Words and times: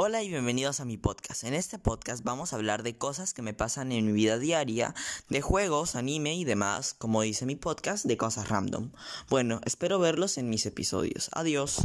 Hola 0.00 0.22
y 0.22 0.28
bienvenidos 0.28 0.78
a 0.78 0.84
mi 0.84 0.96
podcast. 0.96 1.42
En 1.42 1.54
este 1.54 1.76
podcast 1.76 2.22
vamos 2.22 2.52
a 2.52 2.56
hablar 2.56 2.84
de 2.84 2.96
cosas 2.96 3.34
que 3.34 3.42
me 3.42 3.52
pasan 3.52 3.90
en 3.90 4.06
mi 4.06 4.12
vida 4.12 4.38
diaria, 4.38 4.94
de 5.28 5.40
juegos, 5.40 5.96
anime 5.96 6.36
y 6.36 6.44
demás, 6.44 6.94
como 6.94 7.22
dice 7.22 7.46
mi 7.46 7.56
podcast, 7.56 8.04
de 8.04 8.16
cosas 8.16 8.48
random. 8.48 8.92
Bueno, 9.28 9.60
espero 9.64 9.98
verlos 9.98 10.38
en 10.38 10.50
mis 10.50 10.66
episodios. 10.66 11.30
Adiós. 11.32 11.78